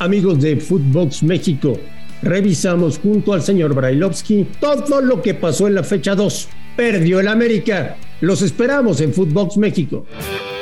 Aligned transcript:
Amigos 0.00 0.40
de 0.40 0.56
Footbox 0.56 1.22
México, 1.22 1.78
revisamos 2.22 2.98
junto 2.98 3.34
al 3.34 3.42
señor 3.42 3.74
Brailovsky 3.74 4.46
todo 4.58 5.02
lo 5.02 5.20
que 5.20 5.34
pasó 5.34 5.68
en 5.68 5.74
la 5.74 5.84
fecha 5.84 6.14
2. 6.14 6.48
Perdió 6.74 7.20
el 7.20 7.28
América. 7.28 7.98
Los 8.22 8.40
esperamos 8.40 9.02
en 9.02 9.12
Footbox 9.12 9.58
México. 9.58 10.06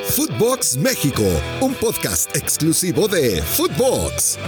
Footbox 0.07 0.79
México, 0.79 1.23
un 1.61 1.73
podcast 1.75 2.37
exclusivo 2.37 3.07
de 3.07 3.41
Footbox. 3.41 4.41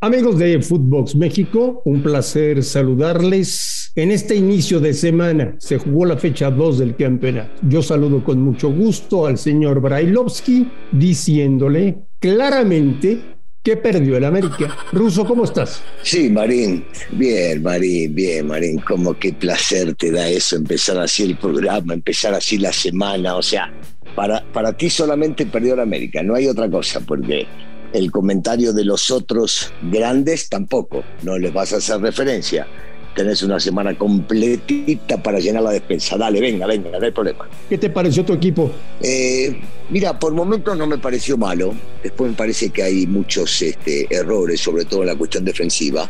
Amigos 0.00 0.38
de 0.38 0.62
Footbox 0.62 1.14
México, 1.14 1.82
un 1.84 2.02
placer 2.02 2.64
saludarles. 2.64 3.92
En 3.96 4.10
este 4.10 4.34
inicio 4.34 4.80
de 4.80 4.94
semana 4.94 5.56
se 5.58 5.76
jugó 5.76 6.06
la 6.06 6.16
fecha 6.16 6.50
2 6.50 6.78
del 6.78 6.96
campeonato. 6.96 7.52
Yo 7.68 7.82
saludo 7.82 8.24
con 8.24 8.40
mucho 8.40 8.72
gusto 8.72 9.26
al 9.26 9.36
señor 9.36 9.82
Brailovsky 9.82 10.70
diciéndole 10.90 12.11
claramente 12.22 13.20
que 13.64 13.76
perdió 13.76 14.16
el 14.16 14.24
América. 14.24 14.76
Ruso, 14.92 15.26
¿cómo 15.26 15.44
estás? 15.44 15.82
Sí, 16.02 16.30
Marín, 16.30 16.84
bien, 17.10 17.62
Marín, 17.62 18.14
bien, 18.14 18.46
Marín. 18.46 18.78
Como 18.78 19.14
qué 19.14 19.32
placer 19.32 19.94
te 19.96 20.10
da 20.10 20.28
eso, 20.28 20.56
empezar 20.56 20.98
así 20.98 21.24
el 21.24 21.36
programa, 21.36 21.94
empezar 21.94 22.32
así 22.32 22.58
la 22.58 22.72
semana. 22.72 23.36
O 23.36 23.42
sea, 23.42 23.72
para, 24.14 24.42
para 24.52 24.72
ti 24.76 24.88
solamente 24.88 25.46
perdió 25.46 25.74
el 25.74 25.80
América, 25.80 26.22
no 26.22 26.34
hay 26.34 26.46
otra 26.46 26.70
cosa, 26.70 27.00
porque 27.00 27.46
el 27.92 28.10
comentario 28.10 28.72
de 28.72 28.84
los 28.84 29.10
otros 29.10 29.72
grandes 29.82 30.48
tampoco, 30.48 31.04
no 31.22 31.38
les 31.38 31.52
vas 31.52 31.72
a 31.72 31.76
hacer 31.76 32.00
referencia 32.00 32.66
tenés 33.14 33.42
una 33.42 33.60
semana 33.60 33.96
completita 33.96 35.22
para 35.22 35.38
llenar 35.38 35.62
la 35.62 35.70
despensa. 35.70 36.16
Dale, 36.16 36.40
venga, 36.40 36.66
venga, 36.66 36.98
no 36.98 37.04
hay 37.04 37.10
problema. 37.10 37.48
¿Qué 37.68 37.78
te 37.78 37.90
pareció 37.90 38.24
tu 38.24 38.32
equipo? 38.32 38.70
Eh, 39.00 39.60
mira, 39.90 40.18
por 40.18 40.32
momentos 40.32 40.76
no 40.76 40.86
me 40.86 40.98
pareció 40.98 41.36
malo. 41.36 41.74
Después 42.02 42.30
me 42.30 42.36
parece 42.36 42.70
que 42.70 42.82
hay 42.82 43.06
muchos 43.06 43.62
este, 43.62 44.06
errores, 44.14 44.60
sobre 44.60 44.84
todo 44.84 45.02
en 45.02 45.08
la 45.08 45.16
cuestión 45.16 45.44
defensiva. 45.44 46.08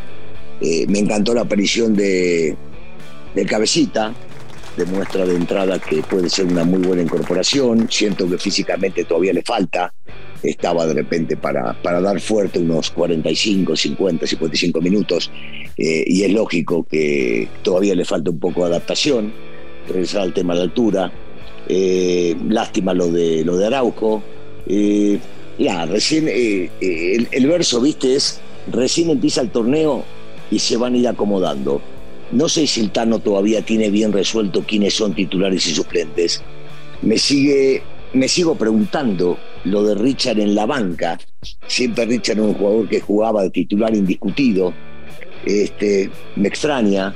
Eh, 0.61 0.85
me 0.87 0.99
encantó 0.99 1.33
la 1.33 1.41
aparición 1.41 1.95
de, 1.95 2.55
de 3.35 3.45
Cabecita. 3.45 4.13
Demuestra 4.77 5.25
de 5.25 5.35
entrada 5.35 5.77
que 5.77 6.01
puede 6.01 6.29
ser 6.29 6.45
una 6.45 6.63
muy 6.63 6.79
buena 6.79 7.03
incorporación. 7.03 7.87
Siento 7.91 8.27
que 8.27 8.39
físicamente 8.39 9.03
todavía 9.03 9.33
le 9.33 9.43
falta 9.43 9.93
estaba 10.41 10.85
de 10.85 10.93
repente 10.93 11.37
para, 11.37 11.73
para 11.81 12.01
dar 12.01 12.19
fuerte 12.19 12.59
unos 12.59 12.89
45, 12.91 13.75
50, 13.75 14.27
55 14.27 14.81
minutos 14.81 15.31
eh, 15.77 16.03
y 16.05 16.23
es 16.23 16.31
lógico 16.31 16.85
que 16.89 17.47
todavía 17.61 17.95
le 17.95 18.05
falta 18.05 18.31
un 18.31 18.39
poco 18.39 18.61
de 18.61 18.71
adaptación, 18.71 19.33
regresar 19.87 20.21
al 20.21 20.33
tema 20.33 20.55
de 20.55 20.61
altura, 20.61 21.11
eh, 21.67 22.35
lástima 22.49 22.93
lo 22.93 23.07
de, 23.09 23.43
lo 23.45 23.57
de 23.57 23.67
Arauco. 23.67 24.21
Eh, 24.67 25.19
ya, 25.57 25.85
recién 25.85 26.27
el, 26.27 27.27
el 27.31 27.47
verso, 27.47 27.79
viste, 27.79 28.15
es 28.15 28.41
recién 28.71 29.09
empieza 29.09 29.41
el 29.41 29.49
torneo 29.49 30.03
y 30.49 30.59
se 30.59 30.77
van 30.77 30.95
a 30.95 30.97
ir 30.97 31.07
acomodando. 31.07 31.81
No 32.31 32.49
sé 32.49 32.65
si 32.65 32.81
el 32.81 32.91
Tano 32.91 33.19
todavía 33.19 33.61
tiene 33.61 33.91
bien 33.91 34.11
resuelto 34.11 34.63
quiénes 34.67 34.95
son 34.95 35.13
titulares 35.13 35.67
y 35.67 35.75
suplentes. 35.75 36.41
Me 37.01 37.17
sigue 37.17 37.83
me 38.13 38.27
sigo 38.27 38.55
preguntando 38.55 39.37
lo 39.65 39.83
de 39.83 39.95
Richard 39.95 40.39
en 40.39 40.55
la 40.55 40.65
banca. 40.65 41.19
Siempre 41.67 42.05
Richard 42.05 42.37
era 42.37 42.47
un 42.47 42.53
jugador 42.53 42.89
que 42.89 42.99
jugaba 42.99 43.43
de 43.43 43.49
titular 43.49 43.95
indiscutido. 43.95 44.73
Este, 45.45 46.09
me 46.35 46.47
extraña. 46.47 47.13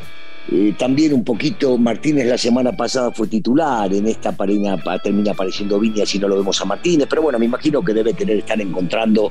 Eh, 0.49 0.73
también 0.77 1.13
un 1.13 1.25
poquito, 1.25 1.77
Martínez 1.77 2.25
la 2.25 2.37
semana 2.37 2.71
pasada 2.71 3.11
fue 3.11 3.27
titular, 3.27 3.93
en 3.93 4.07
esta 4.07 4.31
parina, 4.31 4.81
termina 5.03 5.31
apareciendo 5.31 5.77
Viña 5.77 6.05
si 6.05 6.19
no 6.19 6.29
lo 6.29 6.37
vemos 6.37 6.61
a 6.61 6.65
Martínez, 6.65 7.05
pero 7.09 7.21
bueno, 7.21 7.37
me 7.37 7.45
imagino 7.45 7.81
que 7.81 7.93
debe 7.93 8.13
tener, 8.13 8.37
estar 8.37 8.59
encontrando 8.61 9.29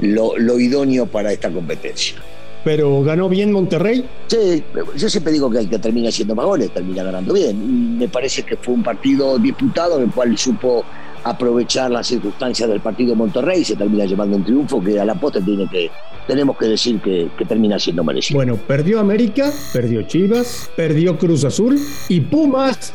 lo, 0.00 0.36
lo 0.36 0.60
idóneo 0.60 1.06
para 1.06 1.32
esta 1.32 1.50
competencia. 1.50 2.16
¿Pero 2.64 3.02
ganó 3.02 3.28
bien 3.28 3.50
Monterrey? 3.50 4.04
Sí, 4.28 4.62
yo 4.96 5.08
siempre 5.08 5.32
digo 5.32 5.50
que 5.50 5.58
el 5.58 5.68
que 5.68 5.78
termina 5.78 6.10
haciendo 6.10 6.34
más 6.34 6.46
goles 6.46 6.72
termina 6.72 7.02
ganando 7.02 7.34
bien. 7.34 7.98
Me 7.98 8.08
parece 8.08 8.44
que 8.44 8.56
fue 8.56 8.74
un 8.74 8.82
partido 8.82 9.38
disputado 9.38 9.96
en 9.98 10.04
el 10.04 10.10
cual 10.10 10.36
supo 10.38 10.84
aprovechar 11.24 11.90
las 11.90 12.06
circunstancias 12.06 12.68
del 12.68 12.80
partido 12.80 13.14
Monterrey 13.14 13.60
y 13.60 13.64
se 13.64 13.76
termina 13.76 14.04
llevando 14.04 14.36
un 14.36 14.44
triunfo 14.44 14.82
que 14.82 14.98
a 14.98 15.04
la 15.04 15.14
posta 15.14 15.40
tiene 15.40 15.68
que, 15.68 15.90
tenemos 16.26 16.56
que 16.56 16.66
decir 16.66 17.00
que, 17.00 17.28
termina 17.46 17.78
siendo 17.78 18.04
merecido. 18.04 18.38
Bueno, 18.38 18.56
perdió 18.56 19.00
América, 19.00 19.50
perdió 19.72 20.02
Chivas, 20.02 20.70
perdió 20.76 21.18
Cruz 21.18 21.44
Azul 21.44 21.78
y 22.08 22.20
Pumas 22.20 22.92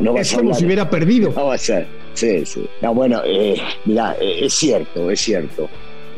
no, 0.00 0.16
es 0.16 0.32
como 0.32 0.54
si 0.54 0.64
hubiera 0.64 0.88
perdido. 0.88 1.32
No 1.34 1.46
va 1.46 1.54
a 1.54 1.58
ser, 1.58 1.86
sí, 2.14 2.44
sí. 2.44 2.66
No, 2.82 2.94
bueno, 2.94 3.20
eh, 3.24 3.56
mira, 3.84 4.16
eh, 4.20 4.46
es 4.46 4.54
cierto, 4.54 5.10
es 5.10 5.20
cierto. 5.20 5.68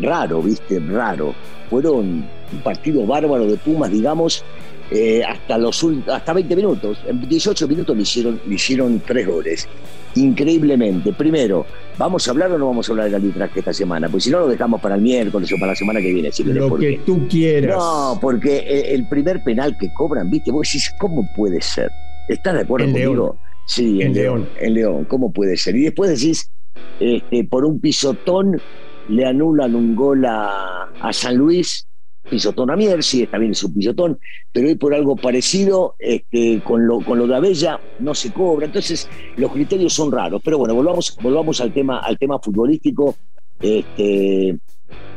Raro, 0.01 0.43
viste, 0.43 0.81
raro. 0.81 1.35
Fueron 1.69 2.25
un 2.53 2.61
partido 2.65 3.07
bárbaro 3.07 3.47
de 3.47 3.57
Pumas, 3.57 3.91
digamos, 3.91 4.45
eh, 4.91 5.23
hasta 5.25 5.57
los 5.57 5.87
hasta 6.09 6.33
20 6.33 6.57
minutos. 6.57 6.99
En 7.07 7.29
18 7.29 7.69
minutos 7.69 7.97
le 7.97 8.03
hicieron, 8.03 8.41
le 8.47 8.55
hicieron 8.55 9.01
tres 9.07 9.27
goles. 9.27 9.69
Increíblemente. 10.15 11.13
Primero, 11.13 11.67
¿vamos 11.97 12.27
a 12.27 12.31
hablar 12.33 12.51
o 12.53 12.59
no 12.59 12.67
vamos 12.67 12.89
a 12.89 12.93
hablar 12.93 13.07
del 13.07 13.15
arbitraje 13.17 13.61
esta 13.61 13.73
semana? 13.73 14.09
Pues 14.09 14.25
si 14.25 14.31
no, 14.31 14.41
lo 14.41 14.49
dejamos 14.49 14.81
para 14.81 14.97
el 14.97 15.03
miércoles 15.03 15.53
o 15.53 15.57
para 15.57 15.73
la 15.73 15.77
semana 15.77 16.01
que 16.01 16.13
viene. 16.13 16.31
lo 16.45 16.77
que 16.77 17.01
tú 17.07 17.29
quieras. 17.29 17.77
No, 17.77 18.19
porque 18.21 18.59
el 18.93 19.09
primer 19.09 19.43
penal 19.45 19.77
que 19.79 19.93
cobran, 19.95 20.31
¿viste? 20.31 20.51
Vos 20.51 20.69
decís, 20.69 20.93
¿cómo 20.99 21.29
puede 21.37 21.61
ser? 21.61 21.91
¿Estás 22.29 22.55
de 22.55 22.61
acuerdo 22.61 22.87
conmigo? 22.87 23.39
Sí, 23.67 24.03
en, 24.03 24.15
León. 24.15 24.49
En 24.61 24.75
León, 24.75 25.05
¿cómo 25.05 25.33
puede 25.33 25.57
ser? 25.57 25.77
Y 25.77 25.85
después 25.85 26.11
decís, 26.11 26.51
este, 26.99 27.45
por 27.45 27.65
un 27.65 27.81
pisotón 27.81 28.61
le 29.09 29.27
anulan 29.27 29.75
un 29.75 29.95
gol 29.95 30.25
a, 30.25 30.91
a 31.01 31.13
San 31.13 31.37
Luis 31.37 31.87
pisotón 32.29 32.71
a 32.71 32.77
Mier, 32.77 33.03
sí, 33.03 33.23
está 33.23 33.39
bien, 33.39 33.53
es 33.53 33.63
un 33.65 33.75
pisotón, 33.75 34.19
pero 34.53 34.69
hoy 34.69 34.75
por 34.75 34.95
algo 34.95 35.17
parecido, 35.17 35.95
este, 35.99 36.61
con, 36.63 36.87
lo, 36.87 37.01
con 37.01 37.19
lo 37.19 37.27
de 37.27 37.37
Abella 37.37 37.81
no 37.99 38.15
se 38.15 38.33
cobra, 38.33 38.67
entonces 38.67 39.09
los 39.37 39.53
criterios 39.53 39.93
son 39.93 40.13
raros. 40.13 40.41
Pero 40.45 40.59
bueno, 40.59 40.75
volvamos, 40.75 41.17
volvamos 41.23 41.61
al 41.61 41.73
tema, 41.73 41.99
al 42.01 42.19
tema 42.19 42.39
futbolístico. 42.39 43.17
Este, 43.61 44.59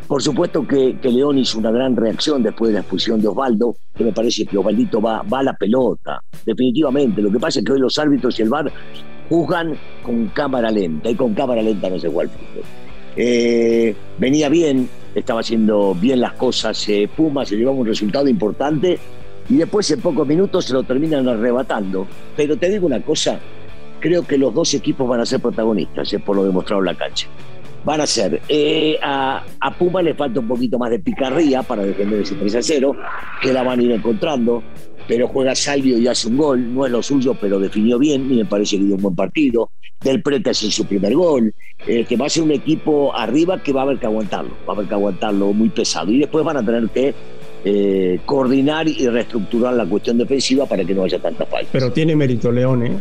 por 0.08 0.22
supuesto 0.22 0.68
que, 0.68 0.97
León 1.03 1.38
hizo 1.38 1.58
una 1.58 1.72
gran 1.72 1.96
reacción 1.96 2.44
después 2.44 2.69
de 2.69 2.75
la 2.75 2.80
expulsión 2.81 3.22
de 3.22 3.28
Osvaldo, 3.28 3.75
que 3.96 4.03
me 4.03 4.12
parece 4.12 4.46
que 4.46 4.58
Osvaldito 4.58 5.02
va, 5.02 5.22
va 5.24 5.40
a 5.40 5.44
la 5.44 5.53
pelota, 5.53 6.22
definitivamente. 6.46 7.22
Lo 7.22 7.31
que 7.31 7.40
pasa 7.40 7.59
es 7.59 7.66
que 7.66 7.72
hoy 7.72 7.80
los 7.80 7.97
árbitros 7.97 8.38
y 8.38 8.44
el 8.44 8.50
VAR 8.50 8.72
juzgan 9.30 9.78
con 10.03 10.28
cámara 10.28 10.70
lenta, 10.70 11.09
y 11.09 11.16
con 11.16 11.34
cámara 11.34 11.62
lenta 11.62 11.90
no 11.90 11.97
se 11.97 12.09
juega 12.09 12.31
el 12.31 12.38
fútbol. 12.38 12.82
Eh, 13.16 13.96
venía 14.18 14.50
bien, 14.50 14.90
estaba 15.13 15.41
haciendo 15.41 15.94
bien 15.94 16.19
las 16.19 16.34
cosas 16.34 16.88
eh, 16.90 17.07
Puma, 17.16 17.46
se 17.46 17.56
llevaba 17.56 17.78
un 17.78 17.85
resultado 17.85 18.28
importante 18.28 18.97
y 19.50 19.56
después 19.56 19.90
en 19.91 20.01
pocos 20.01 20.28
minutos 20.28 20.66
se 20.66 20.74
lo 20.74 20.84
terminan 20.84 21.28
arrebatando. 21.28 22.07
Pero 22.35 22.57
te 22.57 22.69
digo 22.69 22.88
una 22.88 23.02
cosa, 23.02 23.40
creo 24.00 24.25
que 24.25 24.38
los 24.38 24.53
dos 24.53 24.73
equipos 24.73 25.07
van 25.07 25.22
a 25.22 25.25
ser 25.25 25.40
protagonistas, 25.40 26.12
es 26.12 26.22
por 26.22 26.35
lo 26.35 26.44
demostrado 26.44 26.81
en 26.81 26.85
la 26.88 26.96
cancha. 26.96 27.28
Van 27.85 28.00
a 28.00 28.07
ser, 28.07 28.41
eh, 28.47 28.97
a, 29.02 29.44
Puma 29.78 30.02
le 30.02 30.13
falta 30.13 30.40
un 30.40 30.47
poquito 30.47 30.79
más 30.79 30.90
de 30.90 31.00
picardía 31.00 31.63
para 31.63 31.84
defender 31.84 32.22
ese 32.22 32.35
3 32.35 32.56
a 32.56 32.62
0, 32.62 32.96
que 33.41 33.52
la 33.52 33.62
van 33.62 33.79
a 33.79 33.84
ir 33.84 33.91
encontrando, 33.91 34.63
pero 35.08 35.28
juega 35.28 35.56
Salvio 35.56 35.97
y 35.97 36.08
hace 36.08 36.28
un 36.28 36.38
gol, 36.38 36.74
no 36.74 36.86
es 36.86 36.91
lo 36.91 37.03
suyo, 37.03 37.36
pero 37.40 37.59
definió 37.59 38.00
bien 38.00 38.31
y 38.31 38.38
me 38.38 38.46
parece 38.46 38.78
que 38.78 38.84
dio 38.84 38.96
un 38.96 39.02
buen 39.02 39.16
partido. 39.16 39.72
Del 40.02 40.22
Prete 40.22 40.50
hace 40.50 40.69
su 40.69 40.86
primer 40.86 41.14
gol, 41.14 41.53
eh, 41.88 42.06
que 42.06 42.18
va 42.18 42.25
a 42.25 42.30
ser 42.30 42.44
un 42.44 42.52
equipo 42.52 43.16
arriba 43.16 43.64
que 43.64 43.72
va 43.72 43.81
a 43.81 43.84
haber 43.84 44.00
que 44.00 44.06
aguantarlo, 44.06 44.52
va 44.68 44.74
a 44.74 44.75
haber 44.75 44.88
que 44.88 44.94
aguantarlo 44.94 45.53
muy 45.53 45.69
pesado. 45.69 46.12
Y 46.12 46.19
después 46.19 46.44
van 46.44 46.58
a 46.58 46.66
tener 46.66 46.90
que 46.90 47.14
eh, 47.64 48.19
coordinar 48.25 48.88
y 48.88 49.08
reestructurar 49.08 49.74
la 49.74 49.86
cuestión 49.86 50.18
defensiva 50.18 50.66
para 50.66 50.84
que 50.84 50.94
no 50.94 51.03
haya 51.03 51.20
tanta 51.20 51.46
falta. 51.46 51.70
Pero 51.72 51.91
tiene 51.91 52.16
mérito 52.16 52.52
León, 52.52 52.85
¿eh? 52.85 52.97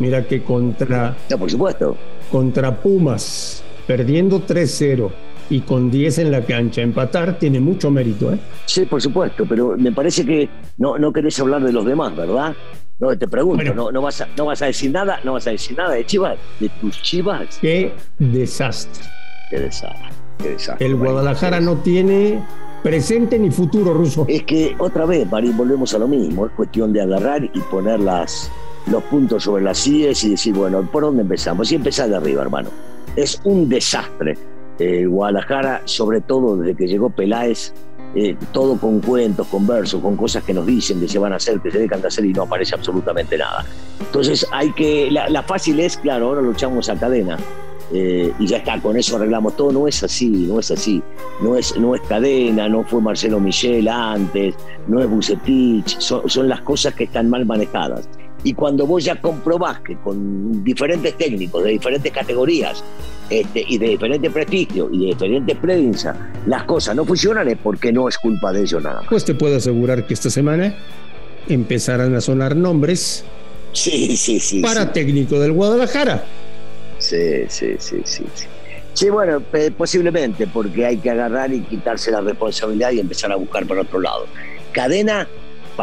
Mira 0.00 0.26
que 0.26 0.42
contra. 0.42 1.16
No, 1.30 1.38
por 1.38 1.50
supuesto. 1.50 1.96
Contra 2.30 2.80
Pumas, 2.80 3.62
perdiendo 3.86 4.44
3-0 4.44 5.10
y 5.50 5.60
con 5.60 5.90
10 5.90 6.18
en 6.18 6.30
la 6.30 6.42
cancha, 6.42 6.82
empatar 6.82 7.38
tiene 7.38 7.60
mucho 7.60 7.90
mérito, 7.90 8.32
¿eh? 8.32 8.38
Sí, 8.66 8.84
por 8.86 9.00
supuesto, 9.00 9.44
pero 9.48 9.76
me 9.76 9.92
parece 9.92 10.24
que 10.24 10.48
no, 10.78 10.98
no 10.98 11.12
querés 11.12 11.38
hablar 11.40 11.62
de 11.62 11.72
los 11.72 11.84
demás, 11.84 12.16
¿verdad? 12.16 12.54
No, 12.98 13.16
te 13.18 13.26
pregunto, 13.26 13.74
no, 13.74 13.90
no, 13.90 14.00
vas 14.00 14.20
a, 14.20 14.28
no 14.36 14.46
vas 14.46 14.62
a 14.62 14.66
decir 14.66 14.90
nada, 14.92 15.18
no 15.24 15.32
vas 15.32 15.46
a 15.46 15.50
decir 15.50 15.76
nada 15.76 15.94
de 15.94 16.06
Chivas, 16.06 16.38
de 16.60 16.68
tus 16.80 17.02
Chivas. 17.02 17.58
Qué 17.60 17.92
desastre. 18.18 19.04
Qué 19.50 19.58
desastre. 19.58 20.08
Qué 20.38 20.50
desastre 20.50 20.86
El 20.86 20.94
Guadalajara 20.94 21.60
no 21.60 21.78
tiene 21.78 22.42
presente 22.82 23.38
ni 23.38 23.50
futuro 23.50 23.92
ruso. 23.92 24.24
Es 24.28 24.44
que 24.44 24.74
otra 24.78 25.06
vez, 25.06 25.30
Marín, 25.30 25.56
volvemos 25.56 25.94
a 25.94 25.98
lo 25.98 26.08
mismo. 26.08 26.46
Es 26.46 26.52
cuestión 26.52 26.92
de 26.92 27.02
agarrar 27.02 27.44
y 27.44 27.60
poner 27.70 28.00
las, 28.00 28.50
los 28.86 29.02
puntos 29.04 29.44
sobre 29.44 29.64
las 29.64 29.78
sillas 29.78 30.22
y 30.24 30.30
decir, 30.30 30.54
bueno, 30.54 30.88
¿por 30.90 31.02
dónde 31.02 31.22
empezamos? 31.22 31.72
Y 31.72 31.76
empezar 31.76 32.08
de 32.08 32.16
arriba, 32.16 32.42
hermano. 32.42 32.70
Es 33.16 33.40
un 33.44 33.68
desastre. 33.68 34.36
El 34.82 35.08
Guadalajara, 35.08 35.82
sobre 35.84 36.20
todo 36.20 36.56
desde 36.56 36.76
que 36.76 36.86
llegó 36.86 37.10
Peláez, 37.10 37.72
eh, 38.14 38.36
todo 38.52 38.76
con 38.76 39.00
cuentos, 39.00 39.46
con 39.46 39.66
versos, 39.66 40.02
con 40.02 40.16
cosas 40.16 40.44
que 40.44 40.52
nos 40.52 40.66
dicen 40.66 41.00
que 41.00 41.08
se 41.08 41.18
van 41.18 41.32
a 41.32 41.36
hacer, 41.36 41.60
que 41.60 41.70
se 41.70 41.78
dejan 41.78 42.02
de 42.02 42.08
hacer 42.08 42.24
y 42.26 42.32
no 42.32 42.42
aparece 42.42 42.74
absolutamente 42.74 43.38
nada. 43.38 43.64
Entonces 44.00 44.46
hay 44.52 44.70
que, 44.72 45.10
la, 45.10 45.42
fácil 45.42 45.80
es, 45.80 45.96
claro, 45.96 46.28
ahora 46.28 46.42
luchamos 46.42 46.90
a 46.90 46.96
cadena, 46.96 47.38
eh, 47.90 48.32
y 48.38 48.46
ya 48.46 48.58
está, 48.58 48.80
con 48.80 48.96
eso 48.96 49.16
arreglamos 49.16 49.56
todo. 49.56 49.72
No 49.72 49.88
es 49.88 50.02
así, 50.02 50.28
no 50.28 50.60
es 50.60 50.70
así. 50.70 51.02
No 51.42 51.56
es, 51.56 51.76
no 51.78 51.94
es 51.94 52.00
cadena, 52.02 52.68
no 52.68 52.84
fue 52.84 53.00
Marcelo 53.00 53.40
Michel 53.40 53.88
antes, 53.88 54.54
no 54.88 55.00
es 55.00 55.08
Bucetich, 55.08 55.98
son, 55.98 56.28
son 56.28 56.48
las 56.48 56.60
cosas 56.62 56.94
que 56.94 57.04
están 57.04 57.28
mal 57.28 57.44
manejadas. 57.46 58.08
Y 58.44 58.54
cuando 58.54 58.86
vos 58.86 59.04
ya 59.04 59.20
comprobás 59.20 59.80
que 59.80 59.96
con 59.96 60.64
diferentes 60.64 61.16
técnicos 61.16 61.62
de 61.64 61.70
diferentes 61.70 62.12
categorías 62.12 62.82
este, 63.30 63.64
y 63.66 63.78
de 63.78 63.88
diferente 63.88 64.30
prestigio 64.30 64.88
y 64.92 64.98
de 64.98 65.06
diferente 65.06 65.56
prensa, 65.56 66.30
las 66.46 66.64
cosas 66.64 66.96
no 66.96 67.04
funcionan 67.04 67.48
es 67.48 67.58
porque 67.62 67.92
no 67.92 68.08
es 68.08 68.18
culpa 68.18 68.52
de 68.52 68.62
ellos 68.62 68.82
nada 68.82 69.00
más. 69.00 69.08
Pues 69.08 69.24
te 69.24 69.34
puedo 69.34 69.56
asegurar 69.56 70.06
que 70.06 70.14
esta 70.14 70.30
semana 70.30 70.74
empezarán 71.48 72.14
a 72.14 72.20
sonar 72.20 72.54
nombres 72.54 73.24
sí, 73.72 74.16
sí, 74.16 74.38
sí, 74.38 74.60
para 74.60 74.92
técnico 74.92 75.38
del 75.40 75.52
Guadalajara. 75.52 76.24
Sí, 76.98 77.44
sí, 77.48 77.74
sí, 77.78 78.00
sí. 78.04 78.24
Sí, 78.94 79.08
bueno, 79.08 79.42
posiblemente, 79.76 80.46
porque 80.46 80.84
hay 80.84 80.98
que 80.98 81.10
agarrar 81.10 81.52
y 81.52 81.60
quitarse 81.60 82.10
la 82.10 82.20
responsabilidad 82.20 82.92
y 82.92 83.00
empezar 83.00 83.32
a 83.32 83.36
buscar 83.36 83.66
por 83.66 83.78
otro 83.78 84.00
lado. 84.00 84.26
Cadena, 84.72 85.26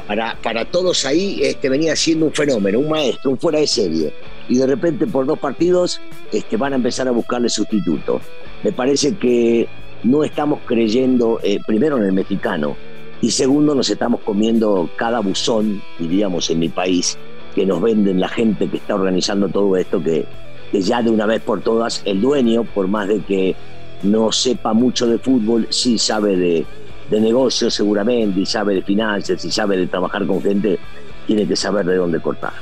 para, 0.07 0.35
para 0.41 0.65
todos 0.65 1.05
ahí, 1.05 1.39
este, 1.41 1.69
venía 1.69 1.95
siendo 1.95 2.27
un 2.27 2.33
fenómeno, 2.33 2.79
un 2.79 2.89
maestro, 2.89 3.31
un 3.31 3.39
fuera 3.39 3.59
de 3.59 3.67
serie. 3.67 4.13
Y 4.49 4.57
de 4.57 4.65
repente, 4.65 5.07
por 5.07 5.25
dos 5.25 5.39
partidos, 5.39 6.01
este, 6.33 6.57
van 6.57 6.73
a 6.73 6.75
empezar 6.75 7.07
a 7.07 7.11
buscarle 7.11 7.47
sustituto. 7.49 8.19
Me 8.63 8.71
parece 8.71 9.15
que 9.15 9.67
no 10.03 10.23
estamos 10.23 10.59
creyendo, 10.65 11.39
eh, 11.43 11.59
primero, 11.65 11.97
en 11.97 12.05
el 12.05 12.13
mexicano, 12.13 12.75
y 13.21 13.31
segundo, 13.31 13.75
nos 13.75 13.89
estamos 13.89 14.21
comiendo 14.21 14.89
cada 14.95 15.19
buzón, 15.19 15.81
diríamos, 15.99 16.49
en 16.49 16.59
mi 16.59 16.69
país, 16.69 17.17
que 17.53 17.65
nos 17.65 17.81
venden 17.81 18.19
la 18.19 18.29
gente 18.29 18.69
que 18.69 18.77
está 18.77 18.95
organizando 18.95 19.49
todo 19.49 19.75
esto, 19.75 20.01
que 20.01 20.25
ya 20.71 21.01
de 21.01 21.11
una 21.11 21.25
vez 21.25 21.41
por 21.41 21.61
todas 21.61 22.01
el 22.05 22.21
dueño, 22.21 22.63
por 22.63 22.87
más 22.87 23.07
de 23.07 23.19
que 23.19 23.55
no 24.03 24.31
sepa 24.31 24.73
mucho 24.73 25.05
de 25.05 25.19
fútbol, 25.19 25.67
sí 25.69 25.97
sabe 25.97 26.37
de, 26.37 26.65
de 27.09 27.21
negocios 27.21 27.73
seguramente, 27.73 28.39
y 28.39 28.45
sabe 28.45 28.75
de 28.75 28.81
finanzas, 28.83 29.43
y 29.43 29.51
sabe 29.51 29.77
de 29.77 29.87
trabajar 29.87 30.25
con 30.25 30.41
gente, 30.41 30.79
tiene 31.27 31.45
que 31.45 31.57
saber 31.57 31.85
de 31.85 31.97
dónde 31.97 32.21
cortar. 32.21 32.53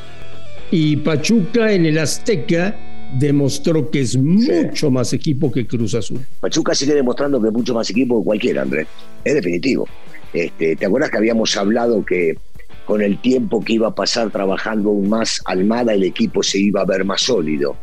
Y 0.72 0.98
Pachuca 0.98 1.72
en 1.72 1.86
el 1.86 1.98
Azteca 1.98 2.76
demostró 3.14 3.90
que 3.90 4.02
es 4.02 4.18
mucho 4.18 4.92
más 4.92 5.14
equipo 5.14 5.52
que 5.52 5.66
Cruz 5.66 5.96
Azul. 5.96 6.20
Pachuca 6.42 6.76
sigue 6.76 6.94
demostrando 6.94 7.42
que 7.42 7.48
es 7.48 7.54
mucho 7.54 7.74
más 7.74 7.90
equipo 7.90 8.20
que 8.20 8.26
cualquiera, 8.26 8.64
Andrés. 8.64 8.88
Es 9.24 9.34
definitivo. 9.36 9.88
Este, 10.34 10.76
¿Te 10.76 10.86
acuerdas 10.86 11.10
que 11.10 11.18
habíamos 11.18 11.56
hablado 11.56 12.06
que 12.06 12.38
con 12.86 13.02
el 13.02 13.20
tiempo 13.20 13.64
que 13.64 13.74
iba 13.74 13.88
a 13.88 13.96
pasar 13.96 14.30
trabajando 14.30 14.90
aún 14.90 15.10
más 15.10 15.42
Almada, 15.46 15.94
el 15.94 16.04
equipo 16.04 16.44
se 16.44 16.60
iba 16.60 16.82
a 16.82 16.86
ver 16.86 17.06
más 17.06 17.22
sólido? 17.22 17.78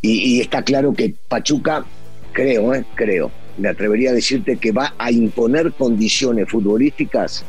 Y, 0.00 0.40
está 0.40 0.62
claro 0.62 0.92
que 0.92 1.14
Pachuca, 1.28 1.84
creo, 2.32 2.72
¿eh? 2.74 2.84
creo, 2.94 3.32
me 3.56 3.68
atrevería 3.68 4.10
a 4.10 4.12
decirte 4.12 4.56
que 4.56 4.70
va 4.70 4.94
a 4.96 5.10
imponer 5.10 5.72
condiciones 5.72 6.48
futbolísticas 6.48 7.44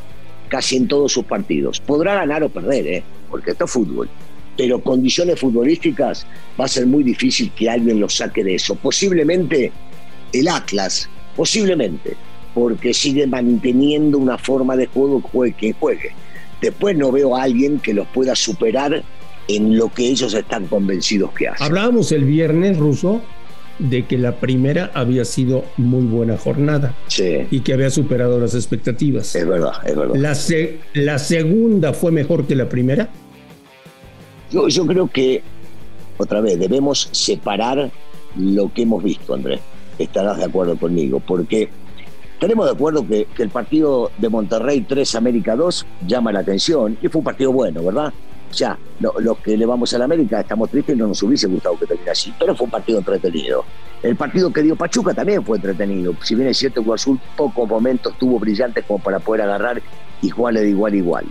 casi 0.48 0.76
en 0.76 0.88
todos 0.88 1.12
sus 1.12 1.24
partidos. 1.24 1.80
Podrá 1.80 2.16
ganar 2.16 2.42
o 2.42 2.48
perder, 2.48 2.86
¿eh? 2.86 3.02
porque 3.30 3.52
esto 3.52 3.66
es 3.66 3.70
fútbol. 3.70 4.08
Pero 4.56 4.80
condiciones 4.80 5.38
futbolísticas 5.38 6.26
va 6.60 6.64
a 6.64 6.68
ser 6.68 6.86
muy 6.86 7.02
difícil 7.02 7.50
que 7.52 7.70
alguien 7.70 8.00
lo 8.00 8.08
saque 8.08 8.44
de 8.44 8.56
eso. 8.56 8.74
Posiblemente 8.74 9.72
el 10.32 10.48
Atlas, 10.48 11.08
posiblemente, 11.36 12.16
porque 12.54 12.92
sigue 12.92 13.26
manteniendo 13.26 14.18
una 14.18 14.38
forma 14.38 14.76
de 14.76 14.86
juego 14.86 15.22
que 15.56 15.72
juegue. 15.72 16.10
Después 16.60 16.96
no 16.96 17.10
veo 17.10 17.36
a 17.36 17.44
alguien 17.44 17.78
que 17.78 17.94
los 17.94 18.06
pueda 18.08 18.34
superar 18.34 19.02
en 19.48 19.76
lo 19.76 19.88
que 19.88 20.06
ellos 20.06 20.34
están 20.34 20.66
convencidos 20.66 21.32
que 21.32 21.48
hacen. 21.48 21.66
Hablábamos 21.66 22.12
el 22.12 22.24
viernes, 22.24 22.76
Ruso, 22.78 23.22
de 23.78 24.04
que 24.04 24.18
la 24.18 24.36
primera 24.36 24.90
había 24.94 25.24
sido 25.24 25.64
muy 25.76 26.04
buena 26.04 26.36
jornada 26.36 26.94
sí. 27.08 27.46
y 27.50 27.60
que 27.60 27.72
había 27.72 27.90
superado 27.90 28.38
las 28.38 28.54
expectativas. 28.54 29.34
Es 29.34 29.46
verdad, 29.46 29.72
es 29.84 29.96
verdad. 29.96 30.14
¿La, 30.16 30.36
la 31.02 31.18
segunda 31.18 31.92
fue 31.94 32.12
mejor 32.12 32.46
que 32.46 32.54
la 32.54 32.68
primera? 32.68 33.08
Yo, 34.50 34.68
yo 34.68 34.86
creo 34.86 35.08
que, 35.08 35.42
otra 36.18 36.40
vez, 36.40 36.58
debemos 36.58 37.08
separar 37.12 37.90
lo 38.36 38.72
que 38.72 38.82
hemos 38.82 39.02
visto, 39.02 39.34
Andrés. 39.34 39.60
Estarás 39.98 40.38
de 40.38 40.44
acuerdo 40.44 40.76
conmigo, 40.76 41.20
porque 41.20 41.70
tenemos 42.38 42.66
de 42.66 42.72
acuerdo 42.72 43.06
que, 43.06 43.26
el 43.38 43.50
partido 43.50 44.10
de 44.18 44.28
Monterrey 44.28 44.80
3 44.80 45.14
América 45.14 45.56
2 45.56 45.86
llama 46.06 46.32
la 46.32 46.40
atención 46.40 46.96
y 47.02 47.08
fue 47.08 47.20
un 47.20 47.24
partido 47.24 47.52
bueno, 47.52 47.82
¿verdad? 47.82 48.12
ya 48.52 48.76
los 48.98 49.38
que 49.38 49.56
le 49.56 49.64
vamos 49.64 49.94
a 49.94 49.98
la 49.98 50.06
América 50.06 50.40
estamos 50.40 50.70
tristes 50.70 50.96
y 50.96 50.98
no 50.98 51.06
nos 51.06 51.22
hubiese 51.22 51.46
gustado 51.46 51.78
que 51.78 51.86
termine 51.86 52.10
así, 52.10 52.34
pero 52.38 52.56
fue 52.56 52.64
un 52.64 52.70
partido 52.70 52.98
entretenido. 52.98 53.64
El 54.02 54.16
partido 54.16 54.52
que 54.52 54.62
dio 54.62 54.76
Pachuca 54.76 55.14
también 55.14 55.44
fue 55.44 55.58
entretenido. 55.58 56.14
Si 56.22 56.34
bien 56.34 56.48
es 56.48 56.58
cierto 56.58 56.82
Azul 56.92 57.20
pocos 57.36 57.68
momentos 57.68 58.16
tuvo 58.18 58.38
brillantes 58.38 58.84
como 58.86 58.98
para 58.98 59.18
poder 59.18 59.42
agarrar 59.42 59.80
y 60.22 60.30
jugarle 60.30 60.62
de 60.62 60.70
igual 60.70 60.92
a 60.92 60.96
igual. 60.96 61.24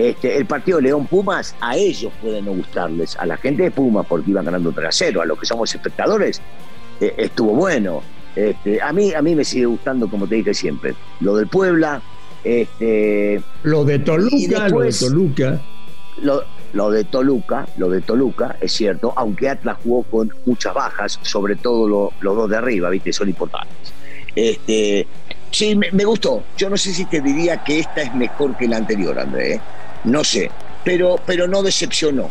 Este, 0.00 0.38
el 0.38 0.46
partido 0.46 0.80
León 0.80 1.06
Pumas, 1.06 1.54
a 1.60 1.76
ellos 1.76 2.10
puede 2.22 2.40
no 2.40 2.52
gustarles, 2.52 3.16
a 3.16 3.26
la 3.26 3.36
gente 3.36 3.64
de 3.64 3.70
Pumas 3.70 4.06
porque 4.06 4.30
iban 4.30 4.46
ganando 4.46 4.72
3 4.72 4.88
a 4.88 4.92
0, 4.92 5.20
a 5.20 5.26
los 5.26 5.38
que 5.38 5.44
somos 5.44 5.74
espectadores, 5.74 6.40
eh, 7.00 7.14
estuvo 7.18 7.52
bueno. 7.52 8.02
Este, 8.34 8.80
a, 8.80 8.92
mí, 8.92 9.12
a 9.12 9.20
mí 9.20 9.34
me 9.34 9.44
sigue 9.44 9.66
gustando, 9.66 10.08
como 10.08 10.26
te 10.26 10.36
dije 10.36 10.54
siempre, 10.54 10.94
lo 11.20 11.36
del 11.36 11.48
Puebla. 11.48 12.00
Este, 12.42 13.42
lo 13.64 13.84
de 13.84 13.98
Toluca, 13.98 14.68
lo 14.70 14.80
de 14.80 14.92
Toluca 14.92 15.60
lo, 16.72 16.90
de 16.90 17.04
Toluca, 17.04 17.66
lo 17.76 17.90
de 17.90 18.00
Toluca, 18.00 18.56
es 18.60 18.72
cierto, 18.72 19.12
aunque 19.16 19.48
Atlas 19.48 19.78
jugó 19.82 20.02
con 20.04 20.32
muchas 20.46 20.74
bajas, 20.74 21.18
sobre 21.22 21.56
todo 21.56 22.12
los 22.20 22.36
dos 22.36 22.48
de 22.48 22.56
arriba, 22.56 22.88
viste, 22.90 23.12
son 23.12 23.28
importantes. 23.28 23.92
Este, 24.34 25.06
sí, 25.50 25.74
me, 25.74 26.04
gustó. 26.04 26.42
Yo 26.56 26.70
no 26.70 26.76
sé 26.76 26.92
si 26.92 27.04
te 27.04 27.20
diría 27.20 27.62
que 27.64 27.80
esta 27.80 28.02
es 28.02 28.14
mejor 28.14 28.56
que 28.56 28.68
la 28.68 28.78
anterior, 28.78 29.18
André. 29.18 29.54
¿eh? 29.54 29.60
No 30.04 30.24
sé, 30.24 30.50
pero, 30.84 31.16
pero 31.26 31.46
no 31.46 31.62
decepcionó. 31.62 32.28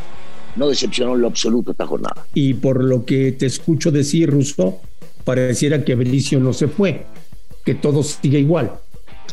No 0.56 0.68
decepcionó 0.68 1.16
en 1.16 1.21
lo 1.21 1.27
absoluto 1.27 1.71
esta 1.71 1.86
jornada. 1.86 2.25
Y 2.33 2.56
por 2.56 2.83
lo 2.83 3.06
que 3.06 3.31
te 3.33 3.45
escucho 3.45 3.92
decir, 3.92 4.30
Russo, 4.30 4.80
pareciera 5.24 5.83
que 5.86 5.95
Belicio 5.95 6.39
no 6.39 6.54
se 6.54 6.68
fue, 6.68 7.06
que 7.63 7.75
todo 7.75 8.04
sigue 8.04 8.39
igual. 8.39 8.71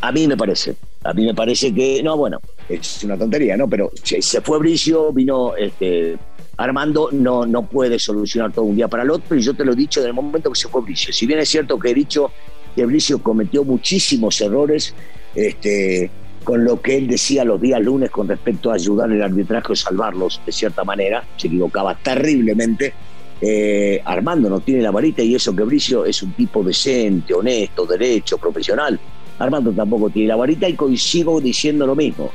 A 0.03 0.13
mí 0.13 0.27
me 0.27 0.37
parece. 0.37 0.77
A 1.05 1.15
mí 1.15 1.25
me 1.25 1.35
parece 1.35 1.73
que, 1.73 2.03
no, 2.03 2.17
bueno, 2.17 2.39
es 2.69 3.03
una 3.05 3.17
tontería, 3.17 3.57
¿no? 3.57 3.69
Pero 3.69 3.91
se 4.03 4.41
fue 4.41 4.59
Bricio, 4.59 5.13
vino 5.13 5.57
este, 5.57 6.19
Armando, 6.57 7.11
no, 7.13 7.47
no 7.47 7.67
puede 7.67 7.99
solucionar 7.99 8.53
todo 8.53 8.65
un 8.65 8.77
día 8.77 8.89
para 8.89 9.05
el 9.05 9.11
otro, 9.11 9.37
y 9.37 9.41
yo 9.41 9.55
te 9.55 9.65
lo 9.65 9.73
he 9.73 9.77
dicho 9.77 10.01
desde 10.01 10.11
el 10.11 10.15
momento 10.15 10.51
que 10.51 10.59
se 10.59 10.69
fue 10.69 10.83
Bricio. 10.83 11.13
Si 11.13 11.27
bien 11.27 11.39
es 11.39 11.49
cierto 11.49 11.79
que 11.79 11.91
he 11.91 11.95
dicho 11.95 12.31
que 12.75 12.85
Bricio 12.85 13.23
cometió 13.23 13.65
muchísimos 13.65 14.41
errores, 14.41 14.95
este, 15.35 16.11
con 16.47 16.65
lo 16.65 16.81
que 16.81 16.97
él 16.97 17.09
decía 17.09 17.45
los 17.45 17.61
días 17.61 17.81
lunes 17.83 18.09
con 18.09 18.29
respecto 18.29 18.71
a 18.71 18.75
ayudar 18.75 19.11
al 19.11 19.21
arbitraje 19.21 19.73
o 19.73 19.75
salvarlos 19.75 20.41
de 20.47 20.53
cierta 20.53 20.85
manera, 20.85 21.25
se 21.37 21.49
equivocaba 21.49 21.97
terriblemente. 21.97 22.95
Eh, 23.41 24.01
Armando 24.05 24.49
no 24.49 24.61
tiene 24.61 24.81
la 24.81 24.93
varita 24.93 25.23
y 25.23 25.35
eso 25.35 25.57
que 25.57 25.65
Bricio 25.65 26.05
es 26.05 26.23
un 26.23 26.35
tipo 26.35 26.63
decente, 26.63 27.35
honesto, 27.35 27.85
derecho, 27.85 28.39
profesional 28.39 28.99
Armando 29.41 29.73
tampoco 29.73 30.09
tiene 30.09 30.29
la 30.29 30.37
varita 30.37 30.69
y 30.69 30.75
coincido 30.75 31.41
diciendo 31.41 31.85
lo 31.85 31.97
mismo. 31.97 32.31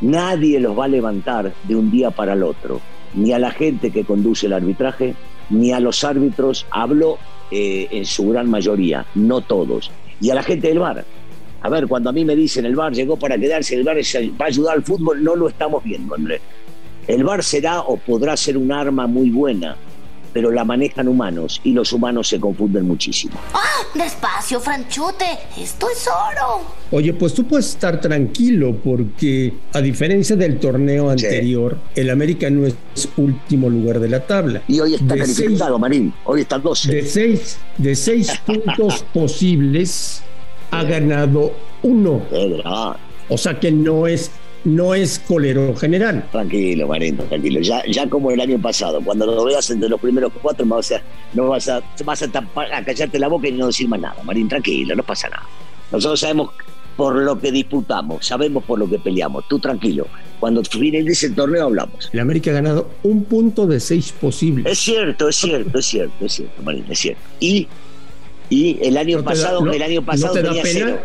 Nadie 0.00 0.58
los 0.58 0.76
va 0.76 0.86
a 0.86 0.88
levantar 0.88 1.52
de 1.64 1.76
un 1.76 1.90
día 1.90 2.10
para 2.10 2.32
el 2.32 2.42
otro, 2.42 2.80
ni 3.12 3.32
a 3.32 3.38
la 3.38 3.50
gente 3.50 3.90
que 3.90 4.04
conduce 4.04 4.46
el 4.46 4.54
arbitraje, 4.54 5.14
ni 5.50 5.72
a 5.72 5.78
los 5.78 6.02
árbitros, 6.04 6.66
hablo 6.70 7.18
eh, 7.50 7.86
en 7.90 8.06
su 8.06 8.28
gran 8.30 8.48
mayoría, 8.48 9.04
no 9.14 9.42
todos, 9.42 9.90
y 10.20 10.30
a 10.30 10.34
la 10.34 10.42
gente 10.42 10.68
del 10.68 10.78
bar. 10.78 11.04
A 11.62 11.68
ver, 11.68 11.86
cuando 11.86 12.10
a 12.10 12.12
mí 12.12 12.24
me 12.24 12.34
dicen 12.34 12.66
el 12.66 12.74
bar 12.74 12.92
llegó 12.92 13.16
para 13.16 13.38
quedarse, 13.38 13.74
el 13.74 13.84
bar 13.84 13.96
va 13.96 14.44
a 14.44 14.48
ayudar 14.48 14.76
al 14.76 14.82
fútbol, 14.82 15.22
no 15.22 15.36
lo 15.36 15.48
estamos 15.48 15.82
viendo, 15.84 16.14
Andrés. 16.14 16.40
El 17.06 17.24
bar 17.24 17.42
será 17.42 17.80
o 17.80 17.96
podrá 17.96 18.36
ser 18.36 18.56
un 18.56 18.72
arma 18.72 19.06
muy 19.06 19.30
buena, 19.30 19.76
pero 20.32 20.50
la 20.50 20.64
manejan 20.64 21.08
humanos 21.08 21.60
y 21.64 21.72
los 21.72 21.92
humanos 21.92 22.28
se 22.28 22.40
confunden 22.40 22.86
muchísimo. 22.86 23.34
¡Ah! 23.52 23.72
Despacio, 23.94 24.58
Franchute, 24.58 25.26
esto 25.60 25.86
es 25.90 26.08
oro. 26.08 26.62
Oye, 26.92 27.12
pues 27.12 27.34
tú 27.34 27.44
puedes 27.44 27.68
estar 27.68 28.00
tranquilo 28.00 28.74
porque 28.82 29.52
a 29.74 29.82
diferencia 29.82 30.34
del 30.34 30.58
torneo 30.58 31.10
anterior, 31.10 31.76
el 31.94 32.08
América 32.08 32.48
no 32.48 32.66
es 32.66 32.74
último 33.18 33.68
lugar 33.68 34.00
de 34.00 34.08
la 34.08 34.20
tabla. 34.20 34.62
Y 34.66 34.80
hoy 34.80 34.94
está 34.94 35.16
calificado, 35.16 35.78
Marín. 35.78 36.14
Hoy 36.24 36.40
está 36.40 36.58
12. 36.58 36.90
De 36.90 37.02
seis, 37.02 37.58
de 37.76 37.94
seis 37.94 38.32
puntos 38.46 39.04
posibles, 39.12 40.22
ha 40.72 40.82
ganado 40.82 41.52
uno. 41.82 42.22
O 43.28 43.38
sea 43.38 43.60
que 43.60 43.70
no 43.70 44.06
es 44.06 44.30
no 44.64 44.94
es 44.94 45.18
colero 45.18 45.74
general. 45.74 46.24
Tranquilo, 46.30 46.86
Marín, 46.86 47.16
tranquilo. 47.16 47.60
Ya, 47.60 47.82
ya 47.86 48.08
como 48.08 48.30
el 48.30 48.40
año 48.40 48.60
pasado, 48.60 49.00
cuando 49.00 49.26
lo 49.26 49.44
veas 49.44 49.68
entre 49.70 49.88
los 49.88 50.00
primeros 50.00 50.32
cuatro, 50.40 50.64
vas 50.66 50.92
a, 50.92 51.02
no 51.34 51.48
vas 51.48 51.68
a, 51.68 51.82
vas 52.04 52.22
a, 52.22 52.28
callarte 52.84 53.18
la 53.18 53.28
boca 53.28 53.48
y 53.48 53.52
no 53.52 53.66
decir 53.66 53.88
más 53.88 54.00
nada. 54.00 54.22
Marín, 54.22 54.48
tranquilo, 54.48 54.94
no 54.94 55.02
pasa 55.02 55.28
nada. 55.28 55.44
Nosotros 55.90 56.20
sabemos 56.20 56.50
por 56.96 57.16
lo 57.16 57.40
que 57.40 57.50
disputamos, 57.50 58.24
sabemos 58.24 58.64
por 58.64 58.78
lo 58.78 58.88
que 58.88 58.98
peleamos. 58.98 59.48
Tú 59.48 59.58
tranquilo, 59.58 60.06
cuando 60.38 60.62
finalice 60.62 61.26
el 61.26 61.34
torneo 61.34 61.64
hablamos. 61.64 62.10
El 62.12 62.20
América 62.20 62.50
ha 62.50 62.54
ganado 62.54 62.88
un 63.02 63.24
punto 63.24 63.66
de 63.66 63.80
seis 63.80 64.12
posibles. 64.12 64.66
Es 64.66 64.78
cierto, 64.78 65.28
es 65.28 65.36
cierto, 65.36 65.78
es 65.78 65.86
cierto, 65.86 66.24
es 66.24 66.32
cierto, 66.32 66.62
Marín, 66.62 66.84
es 66.88 66.98
cierto. 66.98 67.20
Y, 67.40 67.66
y 68.52 68.78
el 68.82 68.98
año 68.98 69.24
pasado, 69.24 69.64
el 69.72 69.82
año 69.82 70.04
pasado 70.04 70.34
tenía 70.34 70.62
cero. 70.62 70.98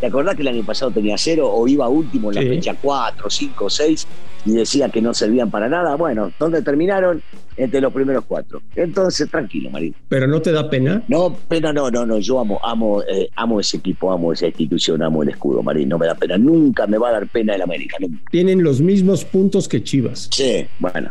¿Te 0.00 0.06
acordás 0.06 0.34
que 0.34 0.42
el 0.42 0.48
año 0.48 0.64
pasado 0.64 0.90
tenía 0.90 1.18
cero 1.18 1.50
o 1.50 1.68
iba 1.68 1.86
último 1.86 2.30
en 2.30 2.36
la 2.36 2.40
fecha 2.40 2.74
4, 2.80 3.28
5, 3.28 3.70
6 3.70 4.06
y 4.46 4.52
decía 4.52 4.88
que 4.88 5.02
no 5.02 5.12
servían 5.12 5.50
para 5.50 5.68
nada? 5.68 5.96
Bueno, 5.96 6.32
¿dónde 6.38 6.62
terminaron? 6.62 7.22
Entre 7.56 7.80
los 7.80 7.92
primeros 7.92 8.24
cuatro. 8.26 8.62
Entonces, 8.74 9.30
tranquilo, 9.30 9.70
Marín. 9.70 9.94
¿Pero 10.08 10.26
no 10.26 10.40
te 10.42 10.50
da 10.50 10.68
pena? 10.68 11.02
No, 11.06 11.36
pena 11.46 11.72
no, 11.72 11.90
no, 11.90 12.04
no. 12.04 12.18
Yo 12.18 12.40
amo, 12.40 12.58
amo, 12.64 13.02
eh, 13.02 13.28
amo 13.36 13.60
ese 13.60 13.76
equipo, 13.76 14.10
amo 14.10 14.32
esa 14.32 14.46
institución, 14.46 15.02
amo 15.02 15.22
el 15.22 15.28
escudo, 15.28 15.62
Marín. 15.62 15.88
No 15.88 15.98
me 15.98 16.06
da 16.06 16.14
pena. 16.14 16.36
Nunca 16.36 16.86
me 16.86 16.98
va 16.98 17.10
a 17.10 17.12
dar 17.12 17.28
pena 17.28 17.54
el 17.54 17.62
América. 17.62 17.98
Tienen 18.30 18.64
los 18.64 18.80
mismos 18.80 19.24
puntos 19.24 19.68
que 19.68 19.84
Chivas. 19.84 20.28
Sí, 20.32 20.66
bueno 20.80 21.10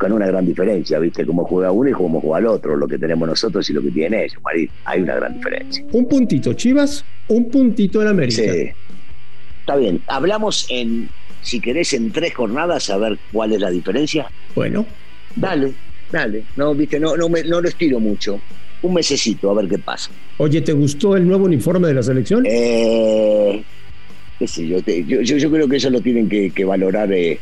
con 0.00 0.12
una 0.12 0.26
gran 0.26 0.46
diferencia, 0.46 0.98
¿viste? 0.98 1.26
Cómo 1.26 1.44
juega 1.44 1.70
uno 1.70 1.90
y 1.90 1.92
cómo 1.92 2.22
juega 2.22 2.38
el 2.38 2.46
otro, 2.46 2.74
lo 2.74 2.88
que 2.88 2.96
tenemos 2.96 3.28
nosotros 3.28 3.68
y 3.68 3.74
lo 3.74 3.82
que 3.82 3.90
tienen 3.90 4.20
ellos, 4.20 4.42
Marín. 4.42 4.70
Hay 4.86 5.02
una 5.02 5.14
gran 5.16 5.34
diferencia. 5.34 5.84
Un 5.92 6.08
puntito 6.08 6.54
Chivas, 6.54 7.04
un 7.28 7.50
puntito 7.50 8.00
en 8.00 8.08
América. 8.08 8.42
Sí. 8.42 8.70
Está 9.60 9.76
bien. 9.76 10.00
Hablamos 10.06 10.66
en, 10.70 11.10
si 11.42 11.60
querés, 11.60 11.92
en 11.92 12.10
tres 12.12 12.34
jornadas 12.34 12.88
a 12.88 12.96
ver 12.96 13.18
cuál 13.30 13.52
es 13.52 13.60
la 13.60 13.70
diferencia. 13.70 14.26
Bueno. 14.54 14.86
Dale, 15.36 15.74
dale. 16.10 16.44
No, 16.56 16.74
viste, 16.74 16.98
no, 16.98 17.14
no, 17.14 17.28
me, 17.28 17.44
no 17.44 17.60
lo 17.60 17.68
estiro 17.68 18.00
mucho. 18.00 18.40
Un 18.80 18.94
mesecito, 18.94 19.50
a 19.50 19.54
ver 19.54 19.68
qué 19.68 19.78
pasa. 19.78 20.10
Oye, 20.38 20.62
¿te 20.62 20.72
gustó 20.72 21.14
el 21.14 21.28
nuevo 21.28 21.44
uniforme 21.44 21.88
de 21.88 21.94
la 21.94 22.02
selección? 22.02 22.44
Eh, 22.46 23.62
qué 24.38 24.46
sé 24.46 24.66
yo, 24.66 24.78
yo, 24.78 25.20
yo, 25.20 25.50
creo 25.50 25.68
que 25.68 25.76
eso 25.76 25.90
lo 25.90 26.00
tienen 26.00 26.26
que, 26.26 26.64
valorar 26.64 27.12
eh, 27.12 27.38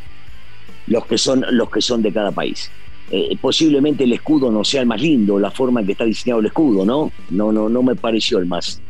los 0.89 1.07
que 1.07 1.19
son, 1.19 1.45
los 1.53 1.71
que 1.71 1.81
son 1.81 2.03
de 2.03 2.13
cada 2.13 2.33
país. 2.33 2.71
Eh, 3.11 3.37
posiblemente 3.41 4.05
el 4.05 4.13
escudo 4.13 4.51
no 4.51 4.65
sea 4.65 4.83
el 4.83 4.87
más 4.87 5.01
lindo, 5.01 5.39
la 5.39 5.51
forma 5.51 5.81
en 5.81 5.87
que 5.87 5.93
está 5.93 6.05
diseñado 6.05 6.41
el 6.41 6.47
escudo, 6.47 6.85
¿no? 6.85 7.11
No, 7.31 7.53
no, 7.53 7.69
no 7.69 7.83
me 7.83 7.97
pareció 7.97 8.39
el 8.39 8.47
más, 8.47 8.83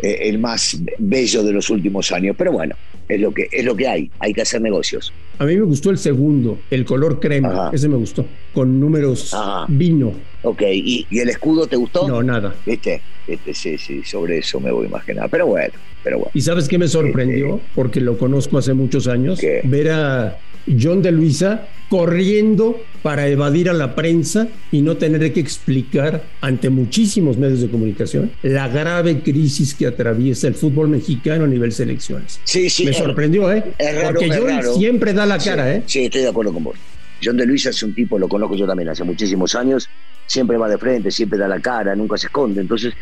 eh, 0.00 0.18
el 0.22 0.38
más 0.38 0.80
bello 0.98 1.42
de 1.42 1.52
los 1.52 1.68
últimos 1.70 2.12
años. 2.12 2.36
Pero 2.38 2.52
bueno, 2.52 2.76
es 3.08 3.20
lo 3.20 3.32
que 3.32 3.48
es 3.50 3.64
lo 3.64 3.74
que 3.74 3.88
hay. 3.88 4.10
Hay 4.20 4.32
que 4.32 4.42
hacer 4.42 4.60
negocios. 4.60 5.12
A 5.38 5.44
mí 5.44 5.56
me 5.56 5.62
gustó 5.62 5.90
el 5.90 5.98
segundo, 5.98 6.58
el 6.70 6.84
color 6.84 7.18
crema. 7.18 7.70
Ese 7.72 7.88
me 7.88 7.96
gustó, 7.96 8.24
con 8.52 8.78
números 8.78 9.34
vino. 9.68 10.12
Ok, 10.44 10.62
¿Y, 10.72 11.06
¿Y, 11.10 11.18
el 11.18 11.30
escudo 11.30 11.66
te 11.66 11.76
gustó? 11.76 12.06
No, 12.06 12.22
nada. 12.22 12.54
¿Viste? 12.66 13.00
Este, 13.26 13.54
sí, 13.54 13.78
sí, 13.78 14.02
sobre 14.04 14.38
eso 14.38 14.60
me 14.60 14.70
voy 14.70 14.88
más 14.88 15.04
que 15.04 15.14
nada. 15.14 15.28
Pero 15.28 15.46
bueno, 15.46 15.72
pero 16.02 16.18
bueno. 16.18 16.30
¿Y 16.34 16.42
sabes 16.42 16.68
qué 16.68 16.78
me 16.78 16.86
sorprendió? 16.86 17.56
Este, 17.56 17.68
Porque 17.74 18.00
lo 18.00 18.18
conozco 18.18 18.58
hace 18.58 18.74
muchos 18.74 19.08
años. 19.08 19.40
Ver 19.64 19.90
a 19.90 20.38
John 20.80 21.02
de 21.02 21.12
Luisa 21.12 21.66
corriendo 21.88 22.80
para 23.02 23.28
evadir 23.28 23.68
a 23.68 23.72
la 23.72 23.94
prensa 23.94 24.48
y 24.72 24.82
no 24.82 24.96
tener 24.96 25.32
que 25.32 25.40
explicar 25.40 26.22
ante 26.40 26.70
muchísimos 26.70 27.36
medios 27.36 27.60
de 27.60 27.68
comunicación 27.68 28.32
la 28.42 28.68
grave 28.68 29.20
crisis 29.20 29.74
que 29.74 29.86
atraviesa 29.86 30.48
el 30.48 30.54
fútbol 30.54 30.88
mexicano 30.88 31.44
a 31.44 31.46
nivel 31.46 31.72
selecciones. 31.72 32.40
Sí, 32.44 32.68
sí. 32.68 32.84
Me 32.84 32.92
sorprendió, 32.92 33.52
¿eh? 33.52 33.64
Porque 34.04 34.28
John 34.28 34.76
siempre 34.76 35.12
da 35.12 35.24
la 35.24 35.38
cara, 35.38 35.74
¿eh? 35.74 35.82
Sí, 35.86 36.06
estoy 36.06 36.22
de 36.22 36.28
acuerdo 36.28 36.52
con 36.52 36.64
vos. 36.64 36.76
John 37.24 37.36
de 37.36 37.46
Luisa 37.46 37.70
es 37.70 37.82
un 37.82 37.94
tipo, 37.94 38.18
lo 38.18 38.28
conozco 38.28 38.54
yo 38.56 38.66
también 38.66 38.88
hace 38.88 39.04
muchísimos 39.04 39.54
años, 39.54 39.88
siempre 40.26 40.56
va 40.56 40.68
de 40.68 40.78
frente, 40.78 41.10
siempre 41.10 41.38
da 41.38 41.48
la 41.48 41.60
cara, 41.60 41.94
nunca 41.94 42.16
se 42.16 42.26
esconde. 42.26 42.60
Entonces, 42.60 42.94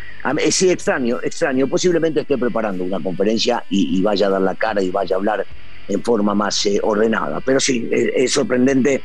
sí, 0.51 0.71
extraño, 0.71 1.19
extraño. 1.23 1.67
Posiblemente 1.67 2.21
esté 2.21 2.39
preparando 2.39 2.85
una 2.85 3.01
conferencia 3.01 3.65
y, 3.71 3.99
y 3.99 4.03
vaya 4.03 4.27
a 4.27 4.31
dar 4.31 4.43
la 4.43 4.55
cara 4.55 4.83
y 4.83 4.91
vaya 4.91 5.17
a 5.17 5.19
hablar 5.19 5.47
en 5.89 6.03
forma 6.03 6.35
más 6.35 6.67
eh, 6.67 6.81
ordenada. 6.83 7.41
Pero 7.41 7.61
sí, 7.61 7.89
es, 7.91 8.33
sorprendente 8.33 9.03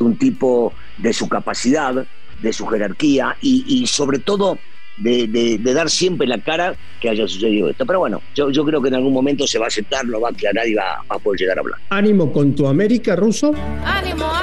un 0.00 0.16
tipo 0.16 0.72
de 0.98 1.12
su 1.12 1.28
capacidad, 1.28 2.06
de 2.40 2.52
su 2.52 2.66
jerarquía 2.66 3.36
y, 3.40 3.86
sobre 3.86 4.18
todo 4.18 4.58
de, 4.98 5.58
dar 5.62 5.90
siempre 5.90 6.26
la 6.26 6.38
cara 6.38 6.74
que 7.00 7.08
haya 7.08 7.26
sucedido 7.26 7.70
esto. 7.70 7.86
Pero 7.86 8.00
bueno, 8.00 8.20
yo, 8.34 8.50
yo 8.50 8.64
creo 8.64 8.82
que 8.82 8.88
en 8.88 8.96
algún 8.96 9.12
momento 9.12 9.46
se 9.46 9.58
va 9.58 9.66
a 9.66 9.68
aceptar, 9.68 10.04
lo 10.04 10.20
va 10.20 10.28
a 10.28 10.32
aclarar 10.32 10.66
y 10.66 10.74
va, 10.74 11.00
a 11.08 11.18
poder 11.18 11.40
llegar 11.40 11.58
a 11.58 11.60
hablar. 11.60 11.80
Ánimo 11.90 12.32
con 12.32 12.54
tu 12.54 12.66
América, 12.66 13.16
Ruso. 13.16 13.54
Ánimo. 13.84 14.33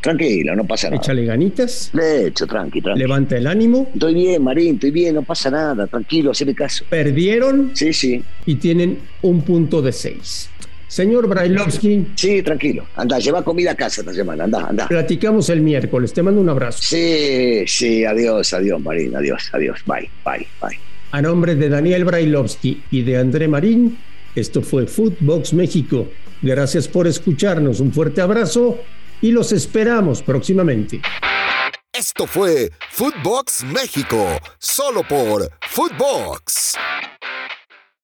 Tranquilo, 0.00 0.56
no 0.56 0.66
pasa 0.66 0.88
nada. 0.88 1.00
Échale 1.02 1.24
ganitas. 1.24 1.90
De 1.92 2.28
hecho, 2.28 2.46
tranqui, 2.46 2.80
tranqui. 2.80 3.00
Levanta 3.00 3.36
el 3.36 3.46
ánimo. 3.46 3.90
Estoy 3.92 4.14
bien, 4.14 4.42
Marín, 4.42 4.74
estoy 4.76 4.90
bien, 4.90 5.14
no 5.14 5.22
pasa 5.22 5.50
nada. 5.50 5.86
Tranquilo, 5.86 6.30
hazme 6.30 6.54
caso. 6.54 6.84
Perdieron. 6.88 7.72
Sí, 7.74 7.92
sí. 7.92 8.22
Y 8.46 8.54
tienen 8.56 8.98
un 9.22 9.42
punto 9.42 9.82
de 9.82 9.92
seis. 9.92 10.48
Señor 10.88 11.28
Brailovsky. 11.28 12.06
Sí, 12.16 12.42
tranquilo. 12.42 12.84
Anda, 12.96 13.18
lleva 13.18 13.44
comida 13.44 13.72
a 13.72 13.74
casa 13.76 14.00
esta 14.00 14.12
semana. 14.12 14.44
Anda, 14.44 14.66
anda. 14.66 14.88
Platicamos 14.88 15.48
el 15.50 15.60
miércoles. 15.60 16.12
Te 16.12 16.22
mando 16.22 16.40
un 16.40 16.48
abrazo. 16.48 16.80
Sí, 16.82 17.62
sí. 17.66 18.04
Adiós, 18.04 18.52
adiós, 18.54 18.80
Marín. 18.80 19.14
Adiós, 19.14 19.50
adiós. 19.52 19.80
Bye, 19.86 20.10
bye, 20.24 20.46
bye. 20.60 20.78
A 21.12 21.22
nombre 21.22 21.54
de 21.54 21.68
Daniel 21.68 22.04
Brailovsky 22.04 22.82
y 22.90 23.02
de 23.02 23.18
André 23.18 23.48
Marín, 23.48 23.98
esto 24.34 24.62
fue 24.62 24.86
Footbox 24.86 25.54
México. 25.54 26.08
Gracias 26.42 26.88
por 26.88 27.06
escucharnos. 27.06 27.80
Un 27.80 27.92
fuerte 27.92 28.20
abrazo 28.20 28.78
y 29.20 29.32
los 29.32 29.52
esperamos 29.52 30.22
próximamente. 30.22 31.00
Esto 31.92 32.26
fue 32.26 32.70
Footbox 32.92 33.64
México, 33.64 34.38
solo 34.58 35.02
por 35.02 35.50
Footbox. 35.68 36.74